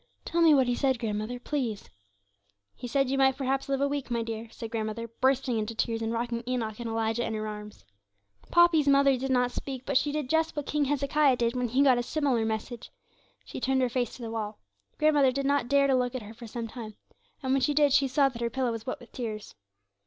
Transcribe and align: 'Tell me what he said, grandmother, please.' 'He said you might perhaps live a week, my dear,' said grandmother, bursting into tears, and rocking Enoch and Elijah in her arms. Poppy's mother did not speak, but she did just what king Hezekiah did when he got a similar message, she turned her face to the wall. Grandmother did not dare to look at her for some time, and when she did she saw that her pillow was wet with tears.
'Tell 0.25 0.41
me 0.41 0.51
what 0.51 0.65
he 0.65 0.73
said, 0.73 0.97
grandmother, 0.97 1.39
please.' 1.39 1.87
'He 2.73 2.87
said 2.87 3.07
you 3.11 3.19
might 3.19 3.37
perhaps 3.37 3.69
live 3.69 3.81
a 3.81 3.87
week, 3.87 4.09
my 4.09 4.23
dear,' 4.23 4.49
said 4.49 4.71
grandmother, 4.71 5.07
bursting 5.07 5.59
into 5.59 5.75
tears, 5.75 6.01
and 6.01 6.11
rocking 6.11 6.41
Enoch 6.47 6.79
and 6.79 6.89
Elijah 6.89 7.23
in 7.23 7.35
her 7.35 7.47
arms. 7.47 7.85
Poppy's 8.49 8.87
mother 8.87 9.15
did 9.15 9.29
not 9.29 9.51
speak, 9.51 9.85
but 9.85 9.95
she 9.99 10.11
did 10.11 10.27
just 10.27 10.55
what 10.55 10.65
king 10.65 10.85
Hezekiah 10.85 11.35
did 11.35 11.55
when 11.55 11.67
he 11.67 11.83
got 11.83 11.99
a 11.99 12.03
similar 12.03 12.45
message, 12.45 12.89
she 13.45 13.59
turned 13.61 13.83
her 13.83 13.89
face 13.89 14.15
to 14.15 14.23
the 14.23 14.31
wall. 14.31 14.57
Grandmother 14.97 15.31
did 15.31 15.45
not 15.45 15.67
dare 15.67 15.85
to 15.85 15.93
look 15.93 16.15
at 16.15 16.23
her 16.23 16.33
for 16.33 16.47
some 16.47 16.67
time, 16.67 16.95
and 17.43 17.51
when 17.53 17.61
she 17.61 17.75
did 17.75 17.93
she 17.93 18.07
saw 18.07 18.27
that 18.29 18.41
her 18.41 18.49
pillow 18.49 18.71
was 18.71 18.87
wet 18.87 18.99
with 18.99 19.11
tears. 19.11 19.53